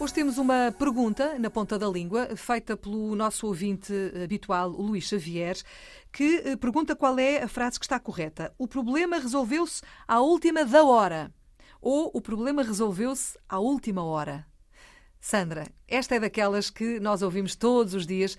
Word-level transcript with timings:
Hoje 0.00 0.14
temos 0.14 0.38
uma 0.38 0.74
pergunta 0.78 1.38
na 1.38 1.50
ponta 1.50 1.78
da 1.78 1.86
língua, 1.86 2.34
feita 2.34 2.74
pelo 2.74 3.14
nosso 3.14 3.46
ouvinte 3.46 3.92
habitual, 4.24 4.70
o 4.70 4.80
Luís 4.80 5.04
Xavier, 5.04 5.58
que 6.10 6.36
eh, 6.42 6.56
pergunta 6.56 6.96
qual 6.96 7.18
é 7.18 7.42
a 7.42 7.46
frase 7.46 7.78
que 7.78 7.84
está 7.84 8.00
correta. 8.00 8.50
O 8.56 8.66
problema 8.66 9.18
resolveu-se 9.18 9.82
à 10.08 10.18
última 10.18 10.64
da 10.64 10.82
hora. 10.82 11.30
Ou 11.82 12.10
o 12.14 12.20
problema 12.22 12.62
resolveu-se 12.62 13.38
à 13.46 13.58
última 13.58 14.02
hora. 14.02 14.46
Sandra, 15.20 15.66
esta 15.86 16.14
é 16.14 16.18
daquelas 16.20 16.70
que 16.70 16.98
nós 16.98 17.20
ouvimos 17.20 17.54
todos 17.54 17.92
os 17.92 18.06
dias. 18.06 18.38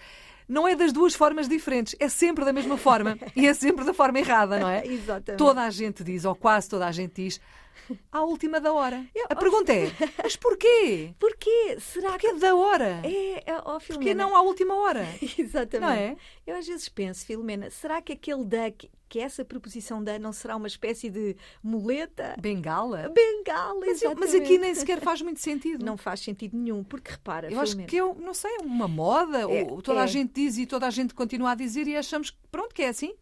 Não 0.49 0.67
é 0.67 0.75
das 0.75 0.91
duas 0.91 1.13
formas 1.13 1.47
diferentes, 1.47 1.95
é 1.99 2.09
sempre 2.09 2.43
da 2.43 2.51
mesma 2.51 2.75
forma 2.75 3.15
e 3.35 3.45
é 3.45 3.53
sempre 3.53 3.85
da 3.85 3.93
forma 3.93 4.17
errada, 4.17 4.57
não 4.57 4.67
é? 4.67 4.83
Exatamente. 4.83 5.37
Toda 5.37 5.61
a 5.61 5.69
gente 5.69 6.03
diz, 6.03 6.25
ou 6.25 6.33
quase 6.33 6.67
toda 6.67 6.87
a 6.87 6.91
gente 6.91 7.21
diz, 7.21 7.39
à 8.11 8.23
última 8.23 8.59
da 8.59 8.71
hora. 8.73 9.05
Eu- 9.15 9.25
A 9.29 9.35
pergunta 9.35 9.71
é, 9.73 9.91
mas 10.23 10.35
porquê? 10.35 11.13
Porquê? 11.19 11.77
Será 11.79 12.11
Porquê 12.11 12.33
da 12.33 12.55
hora? 12.55 13.01
É, 13.03 13.51
é 13.51 13.55
ó, 13.65 13.79
Porquê 13.79 14.13
não 14.13 14.35
à 14.35 14.41
última 14.41 14.75
hora? 14.75 15.05
Exatamente. 15.37 15.79
Não 15.79 15.89
é? 15.91 16.15
Eu 16.45 16.55
às 16.57 16.67
vezes 16.67 16.87
penso, 16.89 17.25
Filomena, 17.25 17.69
será 17.69 18.01
que 18.01 18.13
aquele 18.13 18.43
da, 18.45 18.69
que, 18.71 18.89
que 19.09 19.19
essa 19.19 19.43
preposição 19.43 20.03
da 20.03 20.17
não 20.19 20.31
será 20.31 20.55
uma 20.55 20.67
espécie 20.67 21.09
de 21.09 21.35
muleta? 21.63 22.35
Bengala? 22.39 23.09
Bengala, 23.13 23.79
Mas, 23.85 24.01
eu- 24.01 24.15
mas 24.17 24.33
aqui 24.35 24.57
nem 24.57 24.73
sequer 24.75 24.99
faz 25.01 25.21
muito 25.21 25.39
sentido. 25.39 25.85
Não 25.85 25.97
faz 25.97 26.19
sentido 26.21 26.55
nenhum, 26.57 26.83
porque 26.83 27.11
repara, 27.11 27.51
Eu 27.51 27.59
acho 27.59 27.71
Filomena, 27.71 27.89
que 27.89 27.95
eu, 27.97 28.15
não 28.15 28.33
sei, 28.33 28.51
é 28.55 28.61
uma 28.63 28.87
moda, 28.87 29.39
É, 29.41 29.45
ou 29.45 29.81
toda 29.81 30.01
a 30.01 30.05
é. 30.05 30.07
gente 30.07 30.31
diz 30.33 30.57
e 30.57 30.65
toda 30.65 30.87
a 30.87 30.89
gente 30.91 31.13
continua 31.13 31.51
a 31.51 31.55
dizer 31.55 31.87
e 31.87 31.95
achamos 31.95 32.29
que 32.31 32.37
pronto, 32.51 32.73
que 32.73 32.83
é 32.83 32.89
assim. 32.89 33.13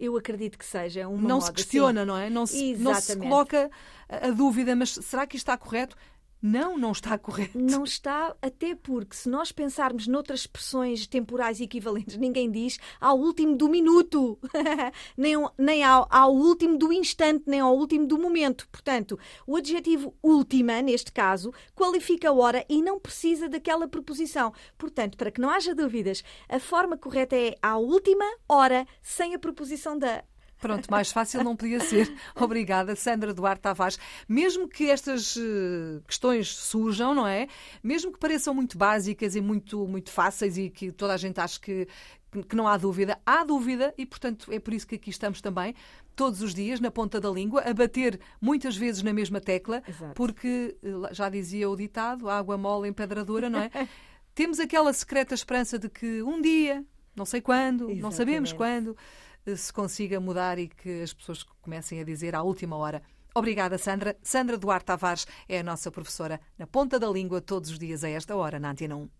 Eu 0.00 0.16
acredito 0.16 0.58
que 0.58 0.64
seja 0.64 1.06
uma 1.06 1.28
não 1.28 1.36
moda, 1.36 1.46
se 1.46 1.52
questiona, 1.52 2.04
não 2.06 2.16
é? 2.16 2.30
Não 2.30 2.46
se, 2.46 2.74
não 2.76 2.94
se 2.94 3.14
coloca 3.16 3.70
a 4.08 4.30
dúvida, 4.30 4.74
mas 4.74 4.90
será 4.90 5.26
que 5.26 5.36
isto 5.36 5.44
está 5.44 5.56
correto? 5.58 5.94
Não, 6.42 6.78
não 6.78 6.92
está 6.92 7.18
correto. 7.18 7.58
Não 7.58 7.84
está, 7.84 8.34
até 8.40 8.74
porque 8.74 9.14
se 9.14 9.28
nós 9.28 9.52
pensarmos 9.52 10.06
noutras 10.06 10.40
expressões 10.40 11.06
temporais 11.06 11.60
equivalentes, 11.60 12.16
ninguém 12.16 12.50
diz 12.50 12.78
ao 12.98 13.18
último 13.18 13.54
do 13.56 13.68
minuto, 13.68 14.38
nem, 15.16 15.34
ao- 15.34 15.52
nem 15.58 15.84
ao, 15.84 16.06
ao 16.10 16.34
último 16.34 16.78
do 16.78 16.90
instante, 16.92 17.44
nem 17.46 17.60
ao 17.60 17.76
último 17.76 18.06
do 18.06 18.18
momento. 18.18 18.66
Portanto, 18.72 19.18
o 19.46 19.54
adjetivo 19.56 20.14
última, 20.22 20.80
neste 20.80 21.12
caso, 21.12 21.52
qualifica 21.74 22.30
a 22.30 22.32
hora 22.32 22.64
e 22.70 22.80
não 22.80 22.98
precisa 22.98 23.46
daquela 23.46 23.86
preposição. 23.86 24.52
Portanto, 24.78 25.18
para 25.18 25.30
que 25.30 25.40
não 25.42 25.50
haja 25.50 25.74
dúvidas, 25.74 26.24
a 26.48 26.58
forma 26.58 26.96
correta 26.96 27.36
é 27.36 27.54
à 27.60 27.76
última 27.76 28.24
hora, 28.48 28.86
sem 29.02 29.34
a 29.34 29.38
preposição 29.38 29.98
da. 29.98 30.24
Pronto, 30.60 30.90
mais 30.90 31.10
fácil 31.10 31.42
não 31.42 31.56
podia 31.56 31.80
ser. 31.80 32.14
Obrigada, 32.36 32.94
Sandra 32.94 33.32
Duarte 33.32 33.62
Tavares. 33.62 33.98
Mesmo 34.28 34.68
que 34.68 34.90
estas 34.90 35.36
eh, 35.36 36.00
questões 36.06 36.54
surjam, 36.54 37.14
não 37.14 37.26
é? 37.26 37.48
Mesmo 37.82 38.12
que 38.12 38.18
pareçam 38.18 38.54
muito 38.54 38.76
básicas 38.76 39.34
e 39.34 39.40
muito, 39.40 39.86
muito 39.86 40.10
fáceis 40.10 40.58
e 40.58 40.68
que 40.68 40.92
toda 40.92 41.14
a 41.14 41.16
gente 41.16 41.40
acha 41.40 41.58
que, 41.58 41.88
que 42.46 42.54
não 42.54 42.68
há 42.68 42.76
dúvida, 42.76 43.18
há 43.24 43.42
dúvida 43.42 43.94
e, 43.96 44.04
portanto, 44.04 44.52
é 44.52 44.60
por 44.60 44.74
isso 44.74 44.86
que 44.86 44.96
aqui 44.96 45.08
estamos 45.08 45.40
também, 45.40 45.74
todos 46.14 46.42
os 46.42 46.54
dias, 46.54 46.78
na 46.78 46.90
ponta 46.90 47.18
da 47.18 47.30
língua, 47.30 47.62
a 47.62 47.72
bater 47.72 48.20
muitas 48.38 48.76
vezes 48.76 49.02
na 49.02 49.14
mesma 49.14 49.40
tecla, 49.40 49.82
Exato. 49.88 50.12
porque, 50.14 50.76
eh, 50.82 51.14
já 51.14 51.30
dizia 51.30 51.70
o 51.70 51.74
ditado, 51.74 52.28
água 52.28 52.58
mole 52.58 52.86
em 52.86 52.92
pedra 52.92 53.24
dura, 53.24 53.48
não 53.48 53.60
é? 53.60 53.70
Temos 54.34 54.60
aquela 54.60 54.92
secreta 54.92 55.34
esperança 55.34 55.78
de 55.78 55.88
que 55.88 56.22
um 56.22 56.40
dia, 56.40 56.84
não 57.16 57.24
sei 57.24 57.40
quando, 57.40 57.88
não 57.96 58.10
sabemos 58.10 58.50
Exatamente. 58.50 58.54
quando, 58.84 58.96
se 59.56 59.72
consiga 59.72 60.20
mudar 60.20 60.58
e 60.58 60.68
que 60.68 61.02
as 61.02 61.12
pessoas 61.12 61.42
comecem 61.60 62.00
a 62.00 62.04
dizer 62.04 62.34
à 62.34 62.42
última 62.42 62.76
hora. 62.76 63.02
Obrigada, 63.34 63.78
Sandra. 63.78 64.16
Sandra 64.22 64.58
Duarte 64.58 64.86
Tavares 64.86 65.26
é 65.48 65.60
a 65.60 65.62
nossa 65.62 65.90
professora 65.90 66.40
na 66.58 66.66
ponta 66.66 66.98
da 66.98 67.08
língua 67.08 67.40
todos 67.40 67.70
os 67.70 67.78
dias 67.78 68.02
a 68.02 68.08
esta 68.08 68.34
hora, 68.34 68.58
na 68.58 68.70
Antena 68.70 68.96
1. 68.96 69.08